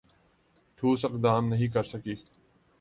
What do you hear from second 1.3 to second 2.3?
نہیں کرسکی